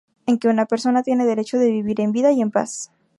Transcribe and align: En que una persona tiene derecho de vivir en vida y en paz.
En 0.25 0.35
que 0.39 0.47
una 0.47 0.65
persona 0.65 1.03
tiene 1.03 1.27
derecho 1.27 1.59
de 1.59 1.69
vivir 1.69 2.01
en 2.01 2.11
vida 2.11 2.31
y 2.31 2.41
en 2.41 2.49
paz. 2.49 2.89